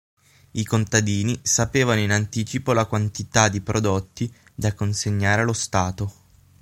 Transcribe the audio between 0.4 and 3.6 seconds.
I contadini sapevano in anticipo la quantità